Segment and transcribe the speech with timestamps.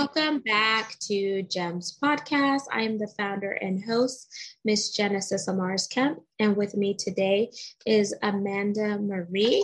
[0.00, 2.62] Welcome back to GEMS Podcast.
[2.72, 7.50] I am the founder and host, Miss Genesis Amaris Kemp, and with me today
[7.84, 9.62] is Amanda Marie.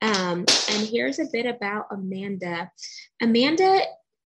[0.00, 2.70] Um, and here's a bit about Amanda.
[3.20, 3.82] Amanda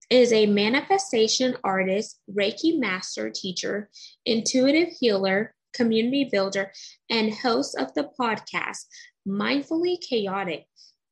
[0.08, 3.90] is a manifestation artist, Reiki master teacher,
[4.24, 6.70] intuitive healer, community builder,
[7.10, 8.84] and host of the podcast,
[9.26, 10.66] Mindfully Chaotic.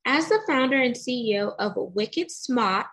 [0.06, 2.86] As the founder and CEO of Wicked Smart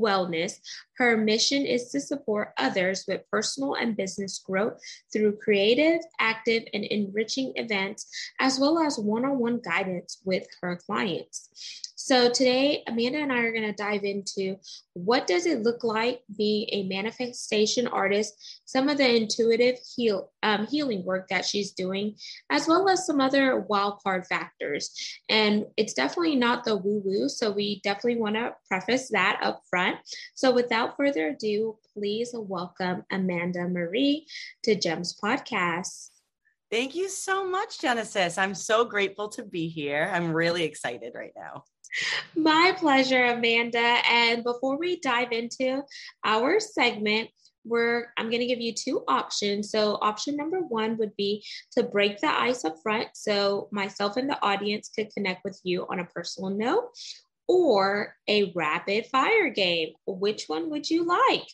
[0.00, 0.54] Wellness,
[0.98, 4.80] her mission is to support others with personal and business growth
[5.12, 8.06] through creative, active, and enriching events,
[8.38, 11.50] as well as one on one guidance with her clients.
[12.06, 14.56] So today, Amanda and I are going to dive into
[14.92, 20.66] what does it look like being a manifestation artist, some of the intuitive heal, um,
[20.66, 22.16] healing work that she's doing,
[22.50, 24.90] as well as some other wild card factors.
[25.30, 29.62] And it's definitely not the woo woo, so we definitely want to preface that up
[29.70, 29.96] front.
[30.34, 34.26] So without further ado, please welcome Amanda Marie
[34.64, 36.10] to Gems Podcast.
[36.70, 38.36] Thank you so much, Genesis.
[38.36, 40.10] I'm so grateful to be here.
[40.12, 41.64] I'm really excited right now.
[42.34, 43.98] My pleasure, Amanda.
[44.10, 45.82] And before we dive into
[46.24, 47.30] our segment,
[47.64, 49.70] we're I'm going to give you two options.
[49.70, 54.28] So option number 1 would be to break the ice up front so myself and
[54.28, 56.90] the audience could connect with you on a personal note
[57.48, 59.94] or a rapid fire game.
[60.06, 61.46] Which one would you like?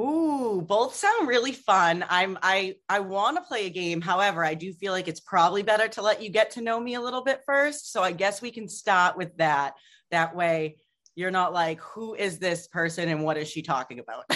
[0.00, 2.04] Ooh, both sound really fun.
[2.08, 4.00] I'm I I want to play a game.
[4.00, 6.94] However, I do feel like it's probably better to let you get to know me
[6.94, 7.92] a little bit first.
[7.92, 9.74] So I guess we can start with that.
[10.10, 10.76] That way
[11.16, 14.24] you're not like, who is this person and what is she talking about?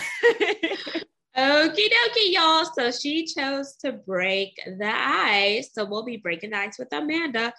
[1.36, 2.64] Okie dokie, y'all.
[2.74, 5.70] So she chose to break the ice.
[5.72, 7.54] So we'll be breaking the ice with Amanda.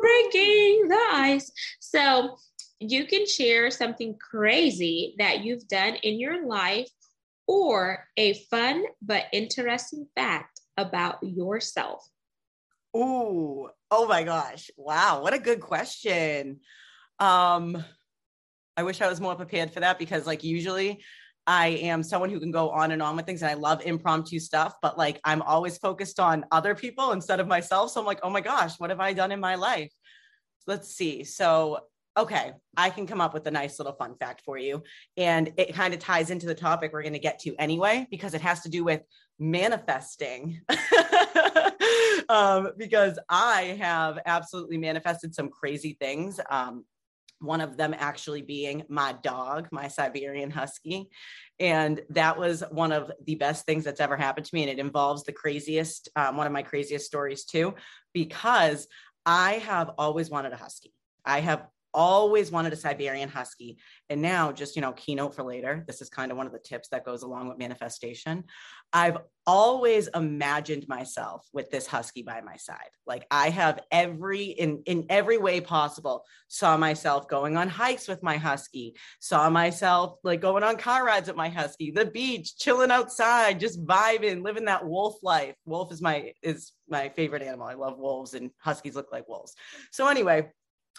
[0.00, 1.52] Breaking the ice.
[1.80, 2.36] So
[2.80, 6.88] you can share something crazy that you've done in your life
[7.46, 12.08] or a fun but interesting fact about yourself.
[12.96, 14.70] Ooh, oh my gosh.
[14.76, 16.60] Wow, what a good question.
[17.18, 17.84] Um
[18.76, 21.04] I wish I was more prepared for that because like usually
[21.46, 24.38] I am someone who can go on and on with things and I love impromptu
[24.38, 27.90] stuff, but like I'm always focused on other people instead of myself.
[27.90, 29.92] So I'm like, oh my gosh, what have I done in my life?
[30.66, 31.24] Let's see.
[31.24, 31.80] So
[32.20, 34.82] okay, I can come up with a nice little fun fact for you.
[35.16, 38.34] And it kind of ties into the topic we're going to get to anyway, because
[38.34, 39.00] it has to do with
[39.38, 40.60] manifesting.
[42.28, 46.38] um, because I have absolutely manifested some crazy things.
[46.50, 46.84] Um,
[47.40, 51.08] one of them actually being my dog, my Siberian Husky.
[51.58, 54.62] And that was one of the best things that's ever happened to me.
[54.62, 57.74] And it involves the craziest, um, one of my craziest stories too,
[58.12, 58.86] because
[59.24, 60.92] I have always wanted a Husky.
[61.24, 63.78] I have always wanted a Siberian Husky.
[64.08, 66.58] And now, just, you know, keynote for later, this is kind of one of the
[66.58, 68.44] tips that goes along with manifestation.
[68.92, 72.90] I've always imagined myself with this Husky by my side.
[73.06, 78.22] Like I have every, in, in every way possible, saw myself going on hikes with
[78.22, 82.90] my Husky, saw myself like going on car rides with my Husky, the beach, chilling
[82.90, 85.54] outside, just vibing, living that wolf life.
[85.64, 87.66] Wolf is my, is my favorite animal.
[87.66, 89.54] I love wolves and Huskies look like wolves.
[89.90, 90.48] So anyway,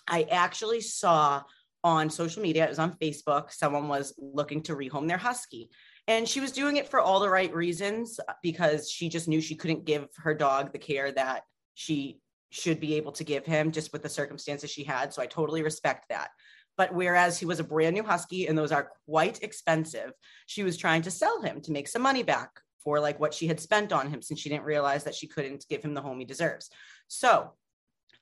[0.08, 1.44] I actually saw
[1.84, 5.70] on social media, it was on Facebook, someone was looking to rehome their husky.
[6.08, 9.42] And she was doing it for all the right reasons uh, because she just knew
[9.42, 12.20] she couldn't give her dog the care that she
[12.50, 15.14] should be able to give him just with the circumstances she had.
[15.14, 16.30] So I totally respect that.
[16.78, 20.12] But whereas he was a brand new husky and those are quite expensive,
[20.48, 22.50] she was trying to sell him to make some money back
[22.84, 25.66] for like what she had spent on him since she didn't realize that she couldn't
[25.70, 26.70] give him the home he deserves.
[27.08, 27.52] So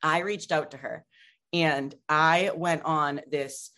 [0.04, 1.06] I reached out to her
[1.54, 3.72] and I went on this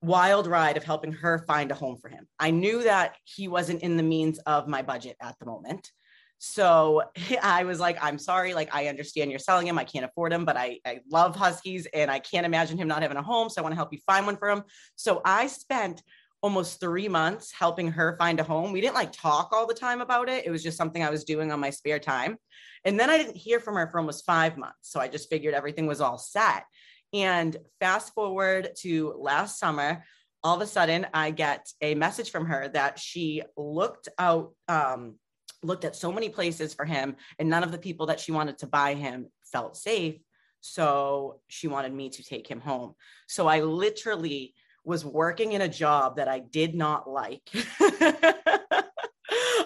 [0.00, 2.28] wild ride of helping her find a home for him.
[2.38, 5.90] I knew that he wasn't in the means of my budget at the moment.
[6.38, 7.02] So
[7.42, 8.54] I was like, I'm sorry.
[8.54, 9.78] Like, I understand you're selling him.
[9.78, 13.02] I can't afford him, but I, I love Huskies and I can't imagine him not
[13.02, 13.48] having a home.
[13.48, 14.62] So I want to help you find one for him.
[14.96, 16.02] So I spent
[16.40, 18.70] almost three months helping her find a home.
[18.70, 20.46] We didn't like talk all the time about it.
[20.46, 22.36] It was just something I was doing on my spare time.
[22.84, 24.76] And then I didn't hear from her for almost five months.
[24.82, 26.64] So I just figured everything was all set.
[27.12, 30.04] And fast forward to last summer,
[30.44, 35.16] all of a sudden I get a message from her that she looked out, um,
[35.62, 38.58] looked at so many places for him, and none of the people that she wanted
[38.58, 40.20] to buy him felt safe.
[40.60, 42.94] So she wanted me to take him home.
[43.26, 47.48] So I literally was working in a job that I did not like.
[47.54, 47.62] um,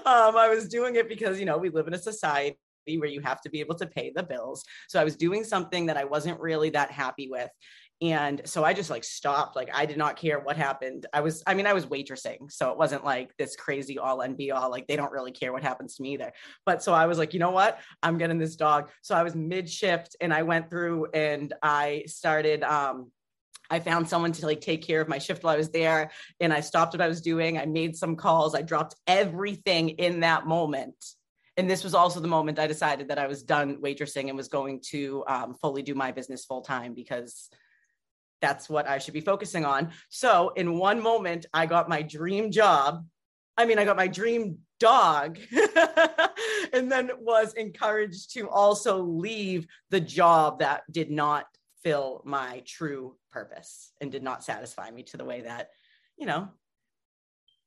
[0.04, 3.40] I was doing it because, you know, we live in a society where you have
[3.42, 4.64] to be able to pay the bills.
[4.88, 7.50] So I was doing something that I wasn't really that happy with.
[8.02, 9.54] And so I just like stopped.
[9.54, 11.06] Like I did not care what happened.
[11.12, 12.50] I was, I mean, I was waitressing.
[12.50, 14.70] So it wasn't like this crazy all and be all.
[14.72, 16.32] Like they don't really care what happens to me either.
[16.66, 17.78] But so I was like, you know what?
[18.02, 18.90] I'm getting this dog.
[19.02, 23.12] So I was mid shift and I went through and I started um
[23.70, 26.52] I found someone to like take care of my shift while I was there and
[26.52, 27.56] I stopped what I was doing.
[27.56, 28.54] I made some calls.
[28.54, 30.96] I dropped everything in that moment.
[31.56, 34.48] And this was also the moment I decided that I was done waitressing and was
[34.48, 37.50] going to um, fully do my business full time because
[38.40, 39.92] that's what I should be focusing on.
[40.08, 43.06] So, in one moment, I got my dream job.
[43.56, 45.38] I mean, I got my dream dog,
[46.72, 51.46] and then was encouraged to also leave the job that did not
[51.84, 55.70] fill my true purpose and did not satisfy me to the way that,
[56.16, 56.48] you know,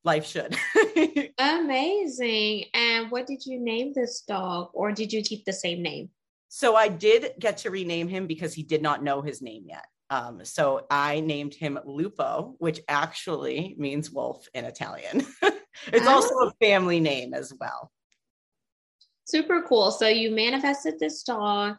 [0.06, 0.56] life should.
[1.38, 2.64] Amazing.
[2.72, 6.08] And what did you name this dog, or did you keep the same name?
[6.48, 9.84] So I did get to rename him because he did not know his name yet.
[10.08, 15.26] Um, so I named him Lupo, which actually means wolf in Italian.
[15.42, 16.08] it's oh.
[16.08, 17.90] also a family name as well.
[19.26, 19.90] Super cool.
[19.90, 21.76] So you manifested this dog,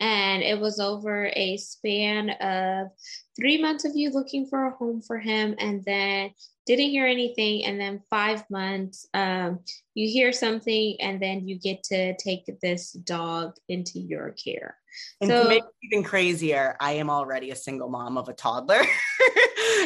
[0.00, 2.88] and it was over a span of
[3.36, 6.30] three months of you looking for a home for him, and then
[6.66, 7.64] didn't hear anything.
[7.64, 9.60] And then five months um,
[9.94, 14.76] you hear something and then you get to take this dog into your care
[15.20, 18.32] and so, to make it even crazier i am already a single mom of a
[18.32, 18.82] toddler.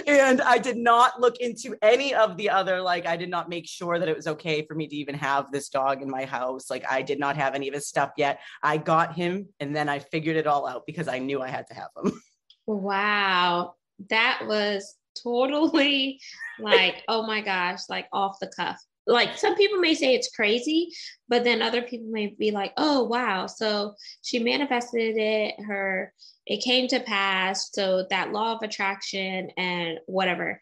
[0.06, 3.66] And i did not look into any of the other like i did not make
[3.66, 6.70] sure that it was okay for me to even have this dog in my house.
[6.70, 8.40] Like i did not have any of his stuff yet.
[8.62, 11.66] I got him and then i figured it all out because i knew i had
[11.68, 12.12] to have him.
[12.66, 13.76] Wow.
[14.10, 16.20] That was totally
[16.58, 18.78] like, oh my gosh, like off the cuff.
[19.08, 20.92] Like some people may say it's crazy,
[21.28, 23.46] but then other people may be like, oh wow.
[23.46, 26.12] So she manifested it, her
[26.46, 27.70] it came to pass.
[27.72, 30.60] So that law of attraction and whatever.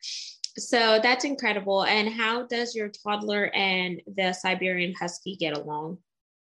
[0.58, 1.84] So that's incredible.
[1.84, 5.98] And how does your toddler and the Siberian Husky get along?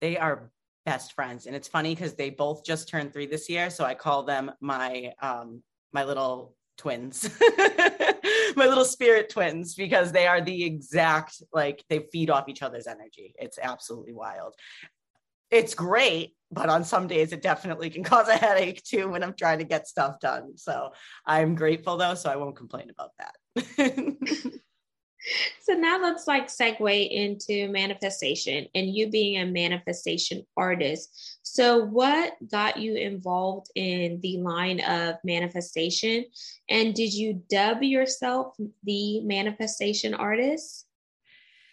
[0.01, 0.51] They are
[0.87, 1.47] best friends.
[1.47, 3.69] And it's funny because they both just turned three this year.
[3.69, 7.29] So I call them my um my little twins
[8.57, 12.87] my little spirit twins because they are the exact like they feed off each other's
[12.87, 13.35] energy.
[13.39, 14.55] It's absolutely wild.
[15.51, 19.35] It's great but on some days it definitely can cause a headache too when i'm
[19.35, 20.57] trying to get stuff done.
[20.57, 20.91] So
[21.27, 23.35] i'm grateful though so i won't complain about that
[25.63, 31.39] so now let's like segue into manifestation and you being a manifestation artist.
[31.43, 36.25] So, what got you involved in the line of manifestation?
[36.69, 40.87] And did you dub yourself the manifestation artist?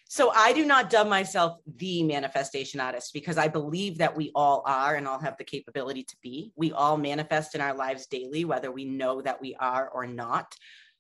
[0.09, 4.63] So I do not dub myself the manifestation artist because I believe that we all
[4.65, 6.53] are and all have the capability to be.
[6.55, 10.55] We all manifest in our lives daily, whether we know that we are or not.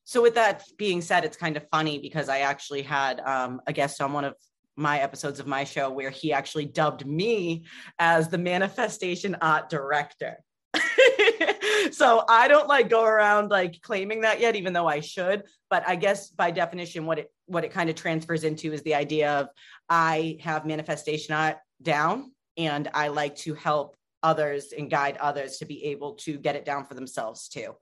[0.07, 3.73] So, with that being said, it's kind of funny because I actually had um, a
[3.73, 4.35] guest on one of
[4.77, 7.65] my episodes of my show where he actually dubbed me
[7.99, 10.37] as the manifestation art director.
[11.91, 15.43] so I don't like go around like claiming that yet, even though I should.
[15.69, 18.95] But I guess by definition, what it what it kind of transfers into is the
[18.95, 19.49] idea of
[19.89, 25.65] I have manifestation art down, and I like to help others and guide others to
[25.65, 27.75] be able to get it down for themselves too.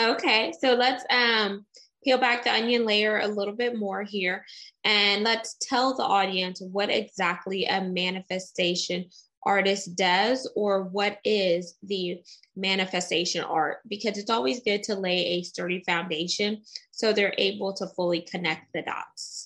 [0.00, 1.66] Okay, so let's um,
[2.04, 4.44] peel back the onion layer a little bit more here
[4.84, 9.06] and let's tell the audience what exactly a manifestation
[9.44, 12.20] artist does or what is the
[12.56, 17.86] manifestation art because it's always good to lay a sturdy foundation so they're able to
[17.88, 19.37] fully connect the dots.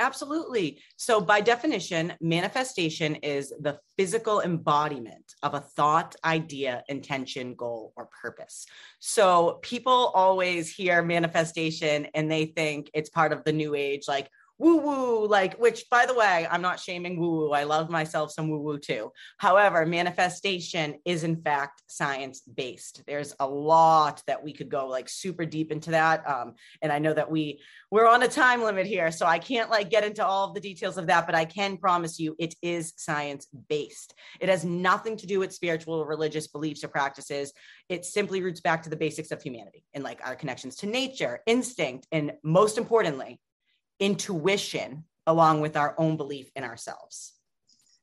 [0.00, 0.80] Absolutely.
[0.96, 8.08] So, by definition, manifestation is the physical embodiment of a thought, idea, intention, goal, or
[8.22, 8.64] purpose.
[8.98, 14.30] So, people always hear manifestation and they think it's part of the new age, like,
[14.60, 17.52] woo woo, like, which by the way, I'm not shaming woo woo.
[17.52, 19.10] I love myself some woo woo too.
[19.38, 23.02] However, manifestation is in fact science based.
[23.06, 26.28] There's a lot that we could go like super deep into that.
[26.28, 29.70] Um, and I know that we we're on a time limit here, so I can't
[29.70, 32.54] like get into all of the details of that, but I can promise you it
[32.60, 34.14] is science based.
[34.40, 37.52] It has nothing to do with spiritual or religious beliefs or practices.
[37.88, 41.40] It simply roots back to the basics of humanity and like our connections to nature,
[41.46, 43.40] instinct, and most importantly,
[44.00, 47.34] intuition along with our own belief in ourselves.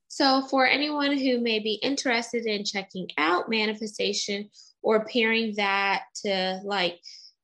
[0.08, 4.50] So, for anyone who may be interested in checking out manifestation
[4.82, 7.00] or pairing that to like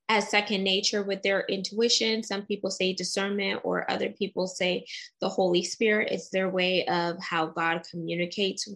[0.09, 4.85] as second nature with their intuition, some people say discernment, or other people say
[5.21, 8.67] the Holy Spirit is their way of how God communicates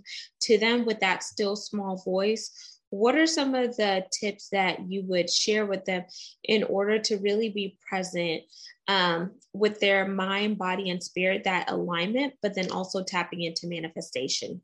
[0.41, 5.03] to them with that still small voice what are some of the tips that you
[5.03, 6.05] would share with them
[6.43, 8.43] in order to really be present
[8.87, 14.61] um, with their mind, body, and spirit, that alignment, but then also tapping into manifestation?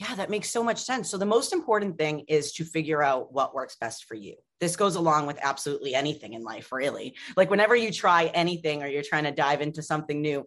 [0.00, 1.10] Yeah, that makes so much sense.
[1.10, 4.36] So, the most important thing is to figure out what works best for you.
[4.58, 7.14] This goes along with absolutely anything in life, really.
[7.36, 10.46] Like, whenever you try anything or you're trying to dive into something new,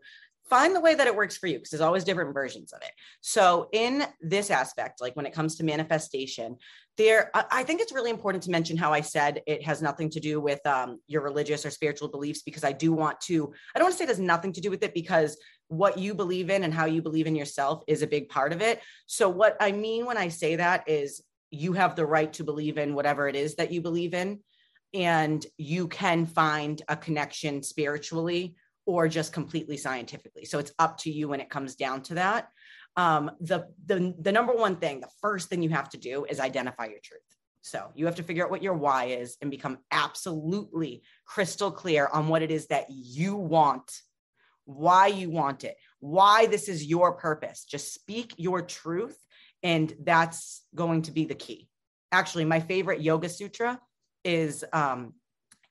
[0.49, 2.91] find the way that it works for you because there's always different versions of it.
[3.21, 6.57] So, in this aspect, like when it comes to manifestation,
[6.97, 10.19] there, I think it's really important to mention how I said it has nothing to
[10.21, 13.87] do with um, your religious or spiritual beliefs because I do want to, I don't
[13.87, 15.37] want to say it has nothing to do with it because
[15.67, 18.61] what you believe in and how you believe in yourself is a big part of
[18.61, 18.81] it.
[19.07, 21.21] So, what I mean when I say that is
[21.51, 24.39] you have the right to believe in whatever it is that you believe in.
[24.93, 30.45] And you can find a connection spiritually or just completely scientifically.
[30.45, 32.49] So it's up to you when it comes down to that.
[32.97, 36.39] Um, the, the, the number one thing, the first thing you have to do is
[36.39, 37.21] identify your truth.
[37.61, 42.07] So you have to figure out what your why is and become absolutely crystal clear
[42.13, 43.91] on what it is that you want,
[44.65, 47.65] why you want it, why this is your purpose.
[47.65, 49.17] Just speak your truth,
[49.63, 51.67] and that's going to be the key.
[52.11, 53.79] Actually, my favorite yoga sutra
[54.23, 55.15] is um,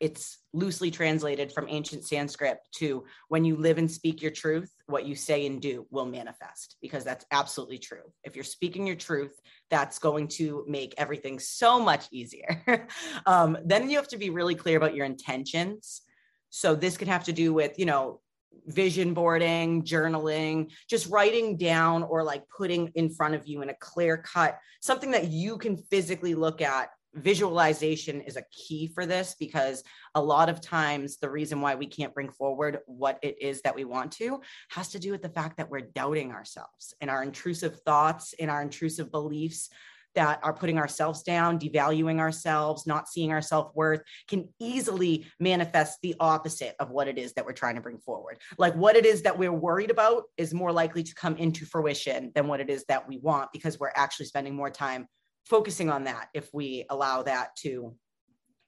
[0.01, 5.07] it's loosely translated from ancient Sanskrit to when you live and speak your truth, what
[5.07, 8.13] you say and do will manifest because that's absolutely true.
[8.23, 12.87] If you're speaking your truth, that's going to make everything so much easier.
[13.27, 16.03] um, then you have to be really clear about your intentions.
[16.51, 18.21] So this could have to do with, you know,
[18.67, 23.75] vision boarding, journaling, just writing down or like putting in front of you in a
[23.75, 29.37] clear cut, something that you can physically look at visualization is a key for this
[29.39, 29.83] because
[30.15, 33.75] a lot of times the reason why we can't bring forward what it is that
[33.75, 34.41] we want to
[34.71, 38.51] has to do with the fact that we're doubting ourselves and our intrusive thoughts and
[38.51, 39.71] our intrusive beliefs
[40.15, 45.99] that are putting ourselves down, devaluing ourselves, not seeing our self worth can easily manifest
[46.03, 48.39] the opposite of what it is that we're trying to bring forward.
[48.59, 52.31] Like what it is that we're worried about is more likely to come into fruition
[52.35, 55.09] than what it is that we want because we're actually spending more time
[55.45, 57.95] focusing on that if we allow that to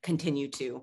[0.03, 0.83] continue to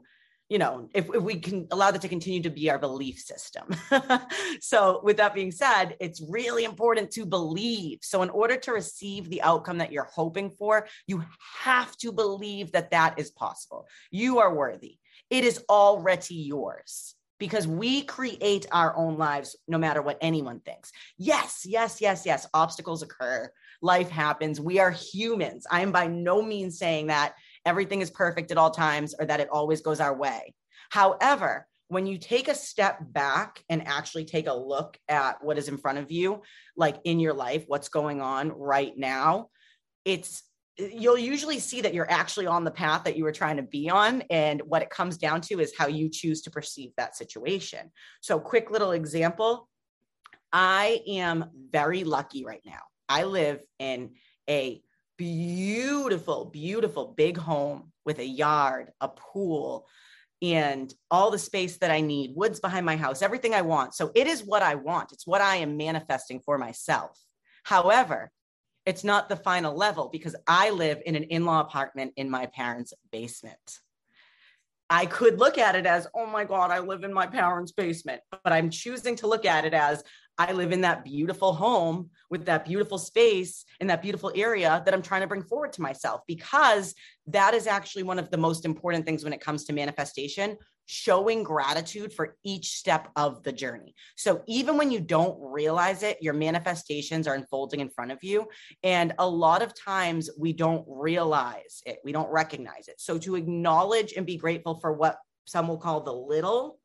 [0.49, 3.65] you know if, if we can allow that to continue to be our belief system.
[4.59, 7.99] So with that being said it's really important to believe.
[8.01, 11.23] So in order to receive the outcome that you're hoping for you
[11.59, 13.87] have to believe that that is possible.
[14.11, 14.97] You are worthy.
[15.29, 20.91] It is already yours because we create our own lives no matter what anyone thinks.
[21.17, 23.51] Yes yes yes yes obstacles occur
[23.83, 24.59] life happens.
[24.59, 25.67] We are humans.
[25.69, 27.35] I am by no means saying that
[27.65, 30.55] everything is perfect at all times or that it always goes our way.
[30.89, 35.67] However, when you take a step back and actually take a look at what is
[35.67, 36.41] in front of you,
[36.77, 39.49] like in your life, what's going on right now,
[40.05, 40.43] it's
[40.77, 43.89] you'll usually see that you're actually on the path that you were trying to be
[43.89, 44.23] on.
[44.29, 47.91] And what it comes down to is how you choose to perceive that situation.
[48.21, 49.67] So, quick little example
[50.51, 52.81] I am very lucky right now.
[53.13, 54.15] I live in
[54.49, 54.81] a
[55.19, 59.87] beautiful, beautiful big home with a yard, a pool,
[60.41, 63.93] and all the space that I need, woods behind my house, everything I want.
[63.93, 65.11] So it is what I want.
[65.11, 67.23] It's what I am manifesting for myself.
[67.63, 68.31] However,
[68.87, 72.47] it's not the final level because I live in an in law apartment in my
[72.47, 73.77] parents' basement.
[74.89, 78.21] I could look at it as, oh my God, I live in my parents' basement,
[78.31, 80.03] but I'm choosing to look at it as
[80.37, 84.93] I live in that beautiful home with that beautiful space in that beautiful area that
[84.93, 86.95] I'm trying to bring forward to myself because
[87.27, 91.43] that is actually one of the most important things when it comes to manifestation showing
[91.43, 93.95] gratitude for each step of the journey.
[94.17, 98.47] So even when you don't realize it, your manifestations are unfolding in front of you.
[98.83, 102.99] And a lot of times we don't realize it, we don't recognize it.
[102.99, 106.79] So to acknowledge and be grateful for what some will call the little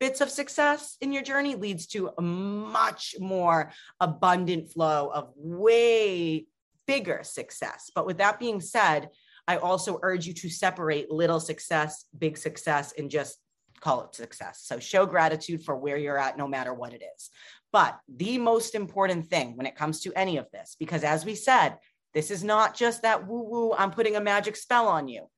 [0.00, 6.46] bits of success in your journey leads to a much more abundant flow of way
[6.86, 7.90] bigger success.
[7.94, 9.10] But with that being said,
[9.46, 13.38] I also urge you to separate little success, big success, and just
[13.80, 14.62] call it success.
[14.64, 17.30] So show gratitude for where you're at, no matter what it is.
[17.72, 21.34] But the most important thing when it comes to any of this, because as we
[21.34, 21.76] said,
[22.14, 25.28] this is not just that woo woo, I'm putting a magic spell on you.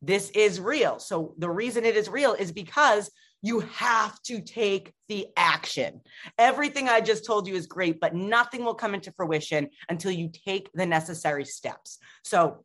[0.00, 0.98] This is real.
[0.98, 3.10] So the reason it is real is because
[3.42, 6.00] You have to take the action.
[6.38, 10.30] Everything I just told you is great, but nothing will come into fruition until you
[10.46, 11.98] take the necessary steps.
[12.24, 12.64] So,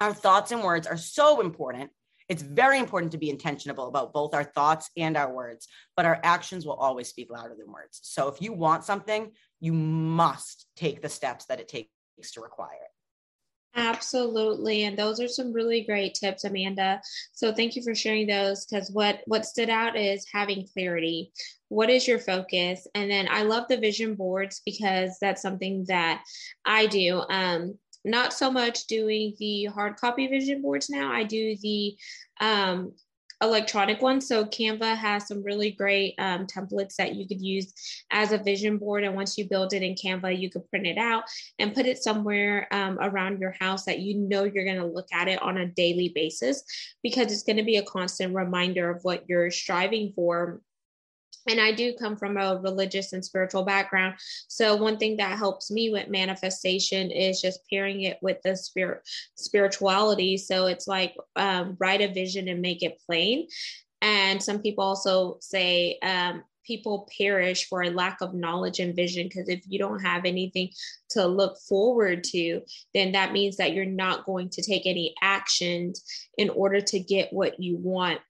[0.00, 1.90] our thoughts and words are so important.
[2.28, 5.66] It's very important to be intentional about both our thoughts and our words,
[5.96, 7.98] but our actions will always speak louder than words.
[8.02, 12.74] So, if you want something, you must take the steps that it takes to require
[12.74, 12.97] it.
[13.78, 14.82] Absolutely.
[14.84, 17.00] And those are some really great tips, Amanda.
[17.32, 21.30] So thank you for sharing those because what what stood out is having clarity.
[21.68, 22.88] What is your focus?
[22.96, 26.24] And then I love the vision boards because that's something that
[26.64, 27.22] I do.
[27.30, 31.12] Um, not so much doing the hard copy vision boards now.
[31.12, 31.96] I do the
[32.40, 32.94] um,
[33.42, 34.20] electronic one.
[34.20, 37.72] So Canva has some really great um, templates that you could use
[38.10, 39.04] as a vision board.
[39.04, 41.24] And once you build it in Canva, you could print it out
[41.58, 45.08] and put it somewhere um, around your house that you know you're going to look
[45.12, 46.62] at it on a daily basis
[47.02, 50.60] because it's going to be a constant reminder of what you're striving for
[51.48, 54.16] and I do come from a religious and spiritual background.
[54.48, 59.00] So one thing that helps me with manifestation is just pairing it with the spirit
[59.34, 60.36] spirituality.
[60.36, 63.48] So it's like um, write a vision and make it plain.
[64.00, 69.26] And some people also say um, people perish for a lack of knowledge and vision
[69.26, 70.68] because if you don't have anything
[71.08, 72.60] to look forward to,
[72.92, 76.04] then that means that you're not going to take any actions
[76.36, 78.20] in order to get what you want.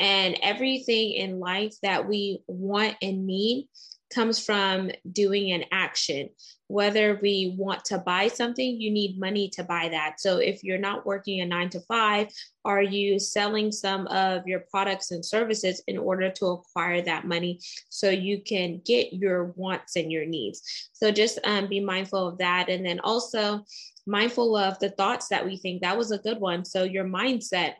[0.00, 3.68] And everything in life that we want and need
[4.14, 6.28] comes from doing an action.
[6.68, 10.20] Whether we want to buy something, you need money to buy that.
[10.20, 12.28] So if you're not working a nine to five,
[12.64, 17.60] are you selling some of your products and services in order to acquire that money
[17.90, 20.62] so you can get your wants and your needs?
[20.92, 22.68] So just um, be mindful of that.
[22.68, 23.64] And then also
[24.06, 25.82] mindful of the thoughts that we think.
[25.82, 26.64] That was a good one.
[26.64, 27.74] So your mindset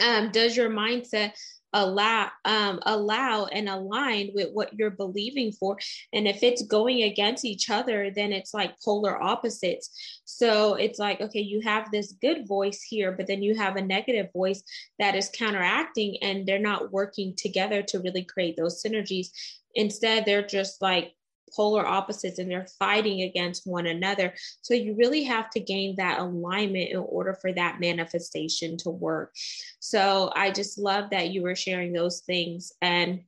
[0.00, 1.32] um, does your mindset
[1.72, 5.78] allow um, allow and align with what you're believing for?
[6.12, 9.90] And if it's going against each other then it's like polar opposites.
[10.24, 13.82] So it's like okay you have this good voice here but then you have a
[13.82, 14.62] negative voice
[14.98, 19.28] that is counteracting and they're not working together to really create those synergies.
[19.74, 21.12] Instead they're just like
[21.54, 24.34] polar opposites and they're fighting against one another.
[24.62, 29.34] So you really have to gain that alignment in order for that manifestation to work.
[29.80, 32.72] So I just love that you were sharing those things.
[32.82, 33.22] And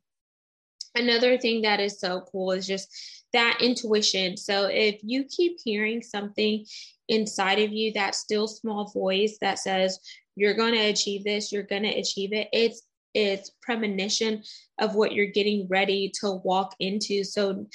[0.95, 2.89] another thing that is so cool is just
[3.33, 4.37] that intuition.
[4.37, 6.67] So if you keep hearing something
[7.09, 9.99] inside of you, that still small voice that says,
[10.37, 12.83] you're going to achieve this, you're going to achieve it, it's
[13.15, 14.43] it's premonition
[14.81, 17.25] of what you're getting ready to walk into.
[17.25, 17.67] So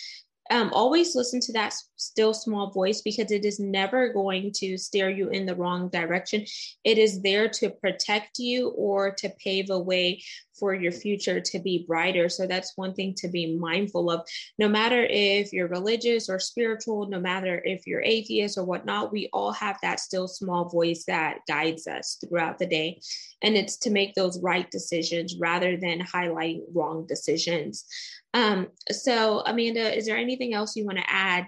[0.49, 5.09] um, always listen to that still small voice because it is never going to steer
[5.09, 6.45] you in the wrong direction.
[6.83, 10.21] It is there to protect you or to pave a way
[10.59, 12.29] for your future to be brighter.
[12.29, 14.27] So that's one thing to be mindful of.
[14.57, 19.29] No matter if you're religious or spiritual, no matter if you're atheist or whatnot, we
[19.33, 22.99] all have that still small voice that guides us throughout the day.
[23.41, 27.85] And it's to make those right decisions rather than highlighting wrong decisions.
[28.33, 31.47] Um, so, Amanda, is there anything else you want to add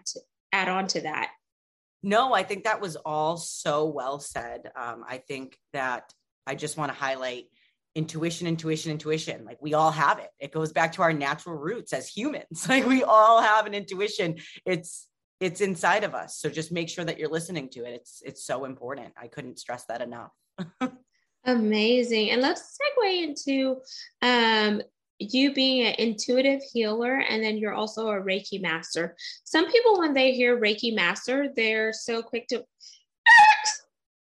[0.52, 1.32] add on to that?
[2.02, 4.72] No, I think that was all so well said.
[4.76, 6.14] Um, I think that
[6.48, 7.46] I just want to highlight
[7.96, 9.46] intuition, intuition, intuition.
[9.46, 10.30] Like we all have it.
[10.40, 12.66] It goes back to our natural roots as humans.
[12.70, 14.38] Like we all have an intuition.
[14.66, 15.08] It's
[15.40, 16.38] it's inside of us.
[16.38, 17.94] So just make sure that you're listening to it.
[17.94, 19.14] It's it's so important.
[19.22, 20.32] I couldn't stress that enough.
[21.46, 22.32] Amazing.
[22.32, 23.82] And let's segue into
[24.22, 24.82] um,
[25.20, 29.16] you being an intuitive healer and then you're also a Reiki master.
[29.44, 32.64] Some people, when they hear Reiki master, they're so quick to,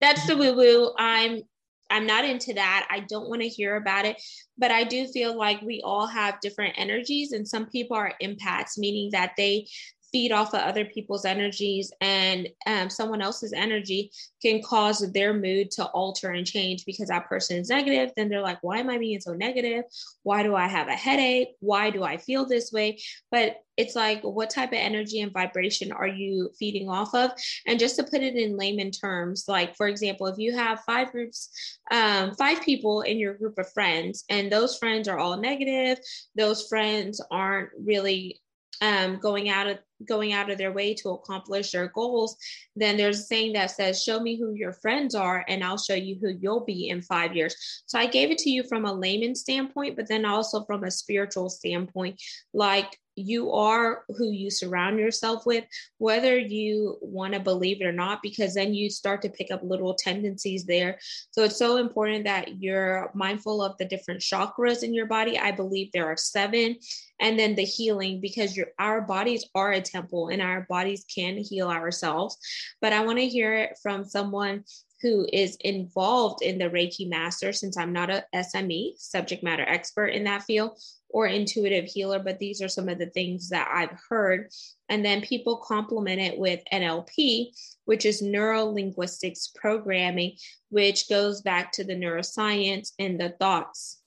[0.02, 0.92] that's the woo woo.
[0.98, 1.44] I'm
[1.92, 2.88] I'm not into that.
[2.90, 4.22] I don't want to hear about it.
[4.58, 8.78] But I do feel like we all have different energies, and some people are empaths,
[8.78, 9.68] meaning that they
[10.12, 15.72] feed off of other people's energies and um, someone else's energy can cause their mood
[15.72, 18.12] to alter and change because that person is negative.
[18.16, 19.86] Then they're like why am i being so negative?
[20.24, 21.50] Why do i have a headache?
[21.60, 23.00] Why do i feel this way?
[23.32, 27.32] But it's like what type of energy and vibration are you feeding off of?
[27.66, 31.12] And just to put it in layman terms like for example if you have five
[31.12, 31.50] groups
[31.92, 36.00] um, five people in your group of friends and those friends are all negative
[36.36, 38.42] those friends aren't really
[38.82, 42.38] um, going out of going out of their way to accomplish their goals,
[42.76, 45.96] then there's a saying that says, Show me who your friends are, and I'll show
[45.96, 47.56] you who you'll be in five years.
[47.86, 50.92] So I gave it to you from a layman standpoint, but then also from a
[50.92, 52.22] spiritual standpoint.
[52.54, 55.66] Like you are who you surround yourself with,
[55.98, 59.62] whether you want to believe it or not, because then you start to pick up
[59.64, 61.00] little tendencies there.
[61.32, 65.38] So it's so important that you're mindful of the different chakras in your body.
[65.38, 66.78] I believe there are seven.
[67.22, 71.38] And then the healing, because your our bodies are a temple and our bodies can
[71.38, 72.38] heal ourselves.
[72.82, 74.64] But I want to hear it from someone
[75.02, 80.08] who is involved in the Reiki master, since I'm not a SME, subject matter expert
[80.08, 80.78] in that field,
[81.10, 84.50] or intuitive healer, but these are some of the things that I've heard.
[84.90, 87.48] And then people complement it with NLP,
[87.86, 90.36] which is neuro linguistics programming,
[90.70, 94.02] which goes back to the neuroscience and the thoughts.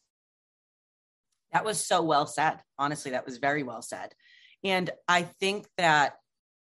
[1.53, 2.61] That was so well said.
[2.79, 4.15] Honestly, that was very well said.
[4.65, 6.15] And I think that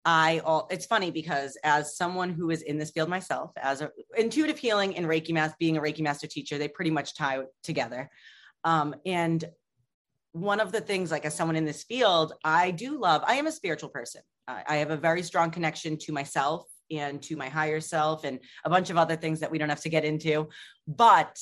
[0.07, 3.91] I all it's funny because as someone who is in this field myself, as a
[4.17, 8.09] intuitive healing and Reiki math, being a Reiki master teacher, they pretty much tie together.
[8.63, 9.43] Um, and
[10.31, 13.47] one of the things, like as someone in this field, I do love, I am
[13.47, 14.21] a spiritual person.
[14.47, 18.69] I have a very strong connection to myself and to my higher self and a
[18.69, 20.47] bunch of other things that we don't have to get into.
[20.87, 21.37] But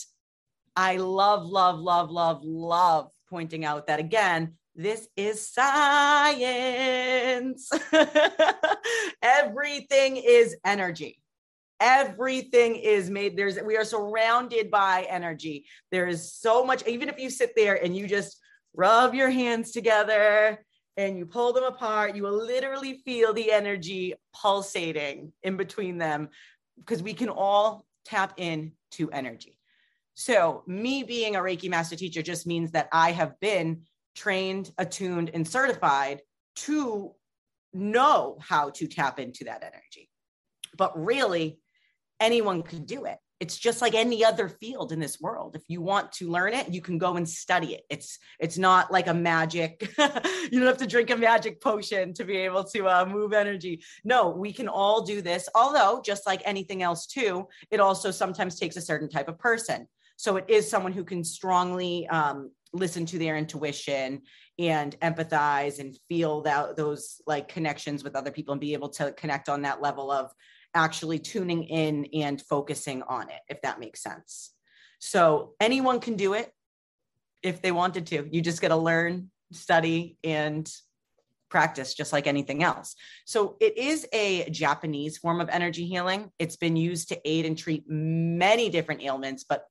[0.76, 6.42] I love, love, love, love, love pointing out that again, this is science.
[9.22, 11.22] Everything is energy.
[11.80, 13.36] Everything is made.
[13.36, 15.66] There's we are surrounded by energy.
[15.92, 18.40] There is so much, even if you sit there and you just
[18.74, 20.64] rub your hands together
[20.98, 26.30] and you pull them apart, you will literally feel the energy pulsating in between them
[26.80, 29.60] because we can all tap in to energy.
[30.14, 33.82] So, me being a Reiki master teacher just means that I have been
[34.16, 36.22] trained, attuned, and certified
[36.58, 37.14] to
[37.76, 40.10] know how to tap into that energy.
[40.78, 41.60] But really,
[42.20, 43.18] anyone can do it.
[43.42, 45.58] It's just like any other field in this world.
[45.58, 47.82] If you want to learn it, you can go and study it.
[47.90, 49.92] It's it's not like a magic.
[49.98, 53.84] you don't have to drink a magic potion to be able to uh, move energy.
[54.06, 55.50] No, we can all do this.
[55.54, 59.86] Although, just like anything else, too, it also sometimes takes a certain type of person.
[60.16, 64.22] So it is someone who can strongly um, listen to their intuition
[64.60, 69.12] and empathize and feel that those like connections with other people and be able to
[69.14, 70.32] connect on that level of
[70.74, 74.52] actually tuning in and focusing on it if that makes sense
[75.00, 76.52] so anyone can do it
[77.44, 80.72] if they wanted to you just got to learn study and
[81.50, 82.96] practice just like anything else.
[83.26, 86.32] So it is a Japanese form of energy healing.
[86.40, 89.66] It's been used to aid and treat many different ailments, but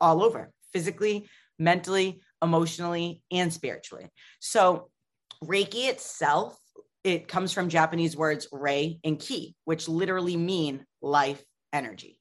[0.00, 4.08] all over physically, mentally, emotionally, and spiritually.
[4.40, 4.90] So,
[5.44, 6.58] Reiki itself,
[7.04, 12.20] it comes from Japanese words rei and ki, which literally mean life energy.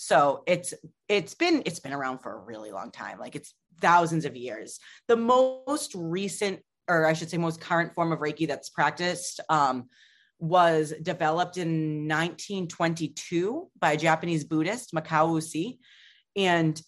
[0.00, 0.74] So it's
[1.08, 4.78] it's been it's been around for a really long time, like it's thousands of years.
[5.08, 9.88] The most recent, or I should say, most current form of Reiki that's practiced um,
[10.38, 15.78] was developed in 1922 by a Japanese Buddhist, Mikao Usui,
[16.36, 16.80] and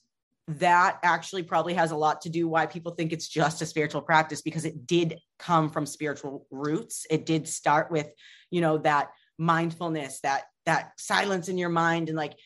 [0.58, 4.02] that actually probably has a lot to do why people think it's just a spiritual
[4.02, 7.06] practice because it did come from spiritual roots.
[7.10, 8.08] It did start with
[8.50, 12.36] you know that mindfulness that that silence in your mind and like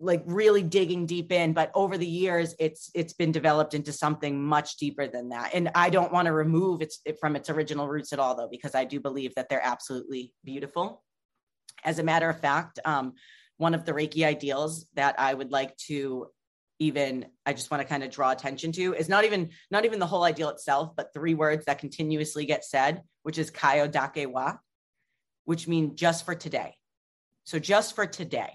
[0.00, 1.52] like really digging deep in.
[1.52, 5.50] But over the years it's it's been developed into something much deeper than that.
[5.54, 8.74] And i don't want to remove it from its original roots at all though because
[8.74, 11.02] i do believe that they're absolutely beautiful.
[11.84, 13.14] As a matter of fact um,
[13.56, 16.26] one of the reiki ideals that i would like to
[16.80, 20.00] even i just want to kind of draw attention to is not even not even
[20.00, 24.28] the whole ideal itself but three words that continuously get said which is kayo dake
[24.28, 24.54] wa
[25.50, 26.76] which mean just for today.
[27.42, 28.52] So just for today.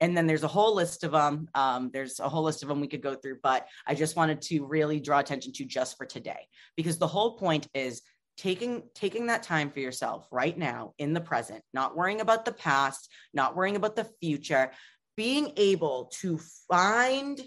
[0.00, 2.80] And then there's a whole list of them um, there's a whole list of them
[2.80, 6.04] we could go through but i just wanted to really draw attention to just for
[6.06, 6.46] today.
[6.76, 8.02] Because the whole point is
[8.36, 12.52] taking taking that time for yourself right now in the present not worrying about the
[12.52, 14.70] past not worrying about the future
[15.18, 16.38] being able to
[16.70, 17.42] find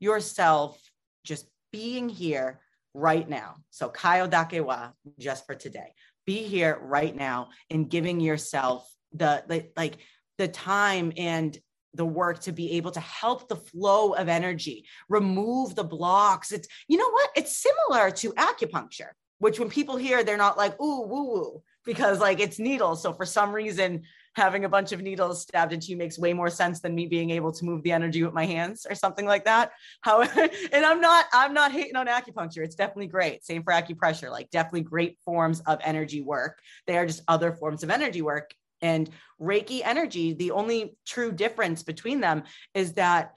[0.00, 0.78] yourself
[1.24, 2.60] just being here
[2.92, 3.54] right now.
[3.70, 5.94] So Kayo Dakewa, just for today.
[6.26, 9.96] Be here right now and giving yourself the, the like
[10.36, 11.58] the time and
[11.94, 16.52] the work to be able to help the flow of energy, remove the blocks.
[16.52, 17.30] It's you know what?
[17.34, 22.20] It's similar to acupuncture, which when people hear, they're not like, ooh, woo woo, because
[22.20, 23.02] like it's needles.
[23.02, 24.02] So for some reason,
[24.36, 27.30] having a bunch of needles stabbed into you makes way more sense than me being
[27.30, 29.72] able to move the energy with my hands or something like that.
[30.02, 32.62] However, and I'm not I'm not hating on acupuncture.
[32.62, 33.44] It's definitely great.
[33.44, 36.60] Same for acupressure, like definitely great forms of energy work.
[36.86, 38.54] They are just other forms of energy work.
[38.82, 39.08] And
[39.40, 42.42] Reiki energy, the only true difference between them
[42.74, 43.32] is that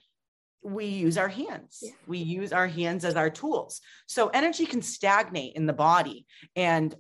[0.62, 1.80] we use our hands.
[1.82, 1.92] Yeah.
[2.08, 3.80] We use our hands as our tools.
[4.08, 6.26] So energy can stagnate in the body.
[6.58, 6.94] And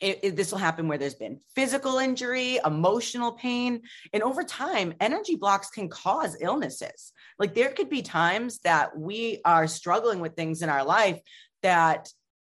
[0.00, 3.82] this will happen where there's been physical injury, emotional pain,
[4.12, 7.12] and over time, energy blocks can cause illnesses.
[7.38, 11.20] Like there could be times that we are struggling with things in our life
[11.62, 12.08] that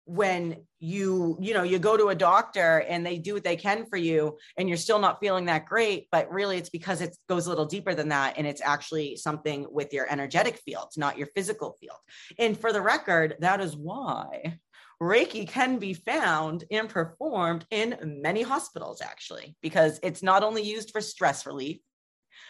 [0.10, 3.86] when you you know you go to a doctor and they do what they can
[3.86, 7.46] for you and you're still not feeling that great but really it's because it goes
[7.46, 11.28] a little deeper than that and it's actually something with your energetic field not your
[11.36, 11.98] physical field
[12.40, 14.58] and for the record that is why
[15.02, 20.92] Reiki can be found and performed in many hospitals, actually, because it's not only used
[20.92, 21.78] for stress relief,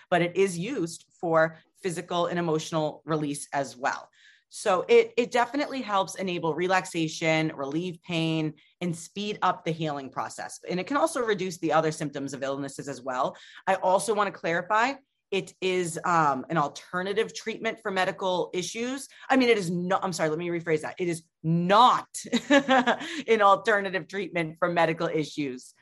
[0.09, 4.09] but it is used for physical and emotional release as well.
[4.49, 10.59] So it, it definitely helps enable relaxation, relieve pain, and speed up the healing process.
[10.67, 13.37] And it can also reduce the other symptoms of illnesses as well.
[13.67, 14.93] I also want to clarify
[15.31, 19.07] it is um, an alternative treatment for medical issues.
[19.29, 20.95] I mean, it is not, I'm sorry, let me rephrase that.
[20.99, 22.07] It is not
[22.49, 25.73] an alternative treatment for medical issues,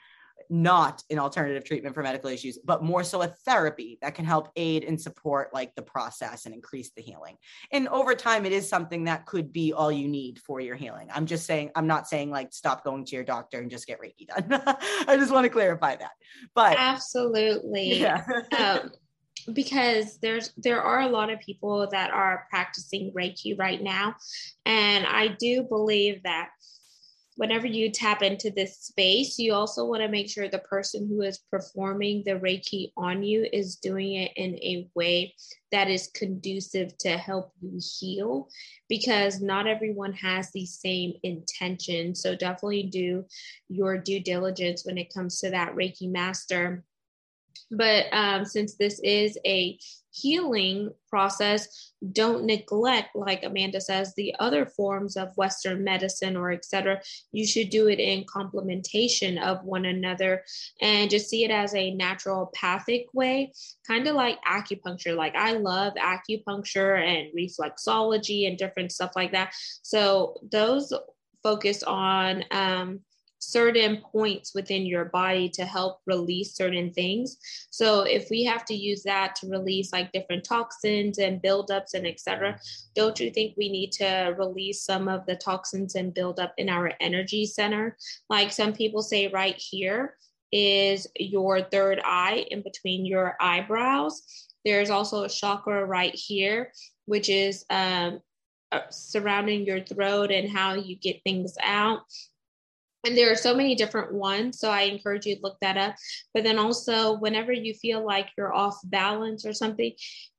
[0.49, 4.49] not an alternative treatment for medical issues, but more so a therapy that can help
[4.55, 7.37] aid and support like the process and increase the healing.
[7.71, 11.09] And over time, it is something that could be all you need for your healing.
[11.13, 13.99] I'm just saying, I'm not saying like stop going to your doctor and just get
[14.01, 14.61] Reiki done.
[15.07, 16.11] I just want to clarify that.
[16.53, 17.99] But absolutely.
[17.99, 18.23] Yeah.
[18.57, 18.91] um,
[19.53, 24.15] because there's there are a lot of people that are practicing reiki right now.
[24.65, 26.49] And i do believe that
[27.35, 31.21] whenever you tap into this space you also want to make sure the person who
[31.21, 35.33] is performing the reiki on you is doing it in a way
[35.71, 38.47] that is conducive to help you heal
[38.89, 42.15] because not everyone has the same intention.
[42.15, 43.25] So definitely do
[43.67, 46.83] your due diligence when it comes to that reiki master
[47.71, 49.77] but um, since this is a
[50.11, 57.01] healing process, don't neglect, like Amanda says, the other forms of Western medicine or etc.
[57.31, 60.43] You should do it in complementation of one another
[60.81, 63.53] and just see it as a naturopathic way,
[63.85, 65.15] kind of like acupuncture.
[65.15, 69.53] Like I love acupuncture and reflexology and different stuff like that.
[69.83, 70.91] So those
[71.43, 73.01] focus on um,
[73.39, 77.37] certain points within your body to help release certain things.
[77.69, 82.07] So if we have to use that to release like different toxins and buildups and
[82.07, 82.59] etc.,
[82.95, 86.91] don't you think we need to release some of the toxins and buildup in our
[86.99, 87.97] energy center?
[88.29, 90.15] Like some people say right here
[90.51, 94.21] is your third eye in between your eyebrows.
[94.65, 96.71] There's also a chakra right here,
[97.05, 98.21] which is um,
[98.71, 102.01] uh, surrounding your throat and how you get things out
[103.07, 105.95] and there are so many different ones so i encourage you to look that up.
[106.33, 109.93] But then also whenever you feel like you're off balance or something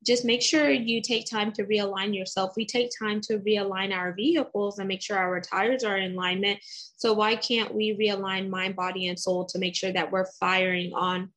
[0.05, 2.55] just make sure you take time to realign yourself.
[2.57, 6.61] We take time to realign our vehicles and make sure our tires are in alignment.
[6.97, 10.93] So why can't we realign mind body and soul to make sure that we're firing
[10.95, 11.31] on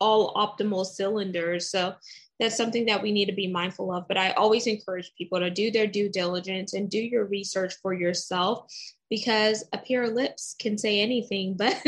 [0.00, 1.70] all optimal cylinders?
[1.70, 1.94] So
[2.42, 4.08] that's something that we need to be mindful of.
[4.08, 7.94] But I always encourage people to do their due diligence and do your research for
[7.94, 8.66] yourself
[9.08, 11.80] because a pair of lips can say anything, but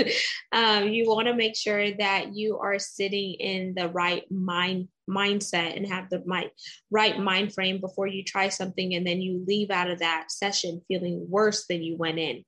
[0.52, 5.76] um, you want to make sure that you are sitting in the right mind mindset
[5.76, 6.50] and have the right,
[6.90, 10.80] right mind frame before you try something and then you leave out of that session
[10.88, 12.42] feeling worse than you went in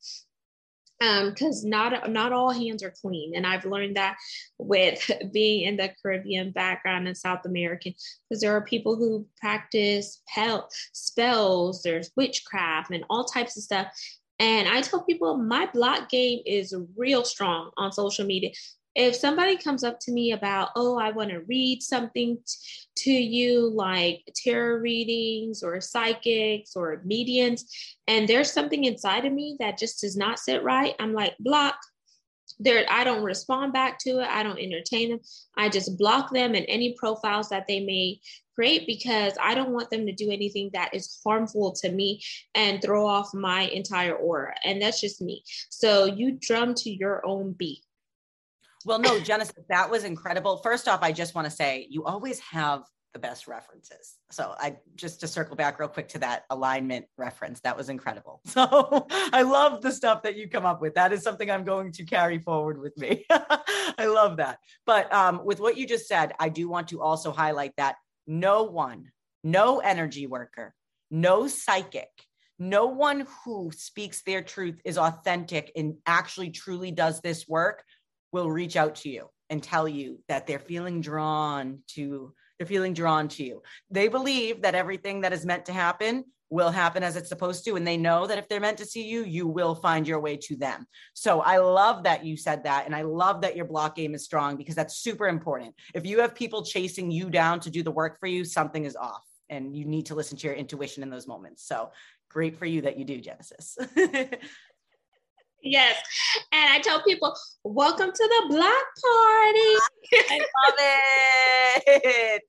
[0.98, 4.16] because um, not not all hands are clean, and I've learned that
[4.59, 7.94] with being in the Caribbean background and South American,
[8.28, 13.88] because there are people who practice pel- spells, there's witchcraft and all types of stuff.
[14.38, 18.50] And I tell people my block game is real strong on social media
[18.96, 23.12] if somebody comes up to me about, oh, I want to read something t- to
[23.12, 27.66] you, like tarot readings or psychics or mediums,
[28.09, 31.76] and there's something inside of me that just does not sit right, I'm like, block.
[32.59, 34.28] There, I don't respond back to it.
[34.28, 35.20] I don't entertain them.
[35.59, 38.20] I just block them and any profiles that they may
[38.54, 42.22] create because I don't want them to do anything that is harmful to me
[42.54, 44.54] and throw off my entire aura.
[44.64, 45.42] And that's just me.
[45.68, 47.86] So you drum to your own beat
[48.87, 50.59] well, no, Genesis, that was incredible.
[50.59, 54.14] First off, I just want to say you always have the best references.
[54.31, 58.40] So I just to circle back real quick to that alignment reference, that was incredible.
[58.57, 60.94] So I love the stuff that you come up with.
[60.94, 63.27] That is something I'm going to carry forward with me.
[63.31, 64.61] I love that.
[64.85, 67.96] But um, with what you just said, I do want to also highlight that
[68.27, 69.11] no one,
[69.42, 70.75] no energy worker,
[71.11, 72.11] no psychic,
[72.59, 77.83] no one who speaks their truth is authentic and actually truly does this work
[78.37, 82.94] will reach out to you and tell you that they're feeling drawn to They're feeling
[82.94, 83.62] drawn to you.
[83.90, 87.77] They believe that everything that is meant to happen will happen as it's supposed to.
[87.77, 90.37] And they know that if they're meant to see you, you will find your way
[90.49, 90.87] to them.
[91.12, 92.87] So I love that you said that.
[92.87, 95.75] And I love that your block game is strong because that's super important.
[95.94, 98.96] If you have people chasing you down to do the work for you, something is
[98.96, 101.66] off and you need to listen to your intuition in those moments.
[101.66, 101.90] So
[102.29, 103.77] great for you that you do, Genesis.
[105.62, 105.97] yes.
[106.53, 109.77] And I tell people, welcome to the block party.
[110.31, 112.42] I love it.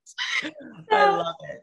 [0.91, 1.61] I love it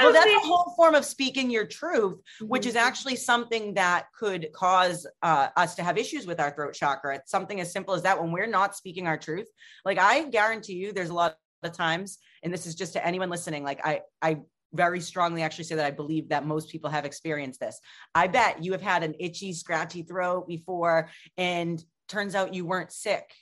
[0.00, 2.86] well that's a whole form of speaking your truth which is mm-hmm.
[2.86, 7.30] actually something that could cause uh, us to have issues with our throat chakra it's
[7.30, 9.48] something as simple as that when we're not speaking our truth
[9.84, 13.30] like i guarantee you there's a lot of times and this is just to anyone
[13.30, 14.36] listening like i i
[14.72, 17.80] very strongly actually say that I believe that most people have experienced this.
[18.14, 22.92] I bet you have had an itchy, scratchy throat before, and turns out you weren't
[22.92, 23.32] sick.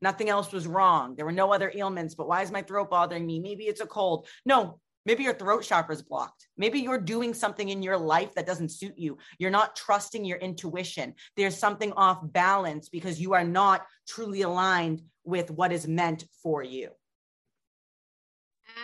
[0.00, 1.16] Nothing else was wrong.
[1.16, 3.40] There were no other ailments, but why is my throat bothering me?
[3.40, 4.28] Maybe it's a cold.
[4.46, 6.48] No, Maybe your throat chakra is blocked.
[6.58, 9.16] Maybe you're doing something in your life that doesn't suit you.
[9.38, 11.14] You're not trusting your intuition.
[11.34, 16.62] There's something off balance because you are not truly aligned with what is meant for
[16.62, 16.90] you.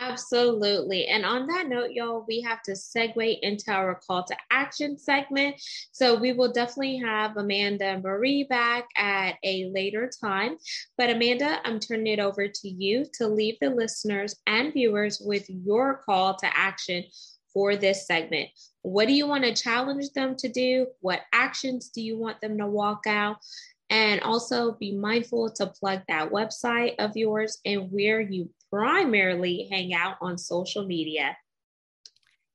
[0.00, 1.06] Absolutely.
[1.06, 5.56] And on that note, y'all, we have to segue into our call to action segment.
[5.92, 10.56] So we will definitely have Amanda Marie back at a later time.
[10.96, 15.48] But Amanda, I'm turning it over to you to leave the listeners and viewers with
[15.48, 17.04] your call to action
[17.52, 18.48] for this segment.
[18.82, 20.88] What do you want to challenge them to do?
[21.00, 23.36] What actions do you want them to walk out?
[23.90, 29.94] And also be mindful to plug that website of yours and where you primarily hang
[29.94, 31.36] out on social media.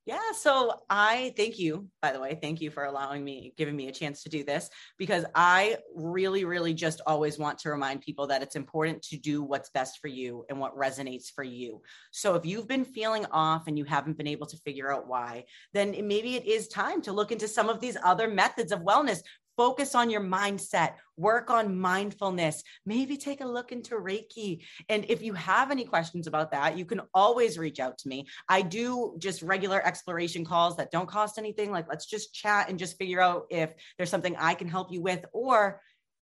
[0.06, 2.38] Yeah, so I thank you, by the way.
[2.42, 6.46] Thank you for allowing me, giving me a chance to do this because I really,
[6.46, 10.08] really just always want to remind people that it's important to do what's best for
[10.08, 11.84] you and what resonates for you.
[12.12, 15.46] So if you've been feeling off and you haven't been able to figure out why,
[15.74, 19.20] then maybe it is time to look into some of these other methods of wellness
[19.60, 24.64] focus on your mindset, work on mindfulness, maybe take a look into Reiki.
[24.88, 28.26] And if you have any questions about that, you can always reach out to me.
[28.48, 31.72] I do just regular exploration calls that don't cost anything.
[31.72, 35.02] Like, let's just chat and just figure out if there's something I can help you
[35.02, 35.26] with.
[35.34, 35.82] Or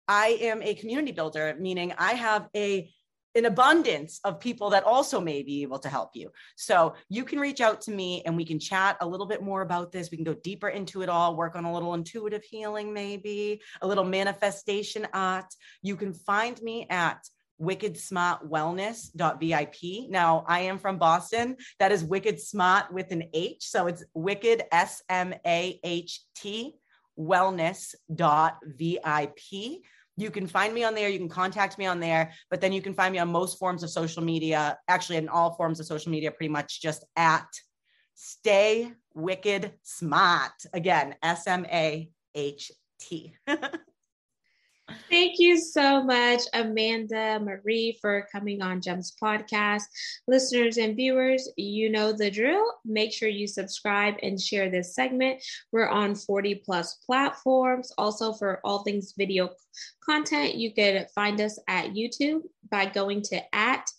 [0.10, 2.92] I am a community builder, meaning I have a
[3.36, 6.32] an abundance of people that also may be able to help you.
[6.56, 9.62] So you can reach out to me and we can chat a little bit more
[9.62, 10.12] about this.
[10.12, 13.88] We can go deeper into it all, work on a little intuitive healing, maybe a
[13.88, 15.54] little manifestation art.
[15.82, 17.26] You can find me at
[17.62, 20.10] wickedsmartwellness.vip.
[20.10, 21.58] Now, I am from Boston.
[21.80, 23.68] That is Wicked Smart with an H.
[23.68, 26.76] So it's Wicked S M A H T
[27.20, 29.40] wellness.vip
[30.22, 31.10] you can find me on there.
[31.10, 33.84] You can contact me on there, but then you can find me on most forms
[33.84, 37.48] of social media, actually, in all forms of social media, pretty much just at
[38.14, 40.54] Stay Wicked Smart.
[40.74, 43.34] Again, S M A H T.
[45.10, 49.84] Thank you so much, Amanda Marie, for coming on Gems Podcast.
[50.28, 52.66] Listeners and viewers, you know the drill.
[52.86, 55.44] Make sure you subscribe and share this segment.
[55.72, 57.92] We're on 40 plus platforms.
[57.98, 59.50] Also, for all things video
[60.04, 63.92] content, you could find us at YouTube by going to at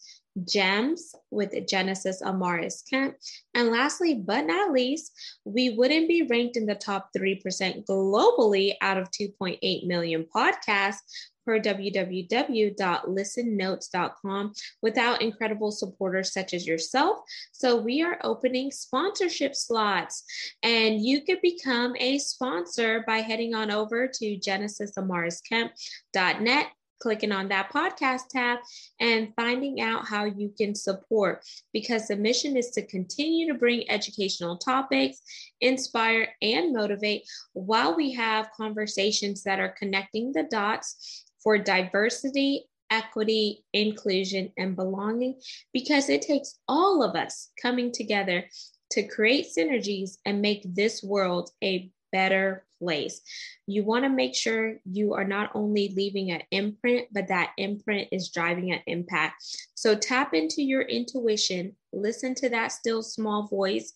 [0.45, 3.16] gems with Genesis Amaris Kemp.
[3.55, 5.12] And lastly, but not least,
[5.45, 10.99] we wouldn't be ranked in the top 3% globally out of 2.8 million podcasts
[11.45, 17.18] per www.listennotes.com without incredible supporters such as yourself.
[17.51, 20.23] So we are opening sponsorship slots
[20.62, 26.66] and you could become a sponsor by heading on over to genesisamarisKemp.net
[27.02, 28.60] clicking on that podcast tab
[29.00, 33.90] and finding out how you can support because the mission is to continue to bring
[33.90, 35.20] educational topics,
[35.60, 42.64] inspire, and motivate while we have conversations that are connecting the dots for diversity.
[42.90, 45.40] Equity, inclusion, and belonging,
[45.72, 48.44] because it takes all of us coming together
[48.90, 53.21] to create synergies and make this world a better place.
[53.66, 58.09] You want to make sure you are not only leaving an imprint, but that imprint
[58.11, 59.45] is driving an impact.
[59.75, 63.92] So tap into your intuition, listen to that still small voice,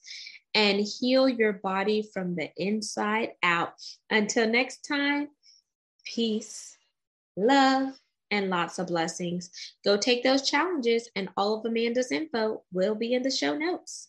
[0.55, 3.75] and heal your body from the inside out.
[4.11, 5.29] Until next time,
[6.05, 6.77] peace,
[7.37, 7.93] love,
[8.31, 9.51] and lots of blessings.
[9.85, 14.09] Go take those challenges, and all of Amanda's info will be in the show notes.